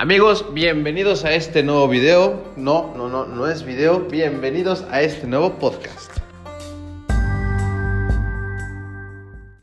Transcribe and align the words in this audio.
Amigos, 0.00 0.46
bienvenidos 0.54 1.26
a 1.26 1.34
este 1.34 1.62
nuevo 1.62 1.86
video. 1.86 2.42
No, 2.56 2.94
no, 2.96 3.10
no, 3.10 3.26
no 3.26 3.46
es 3.46 3.64
video. 3.64 4.00
Bienvenidos 4.00 4.82
a 4.90 5.02
este 5.02 5.26
nuevo 5.26 5.58
podcast. 5.58 6.19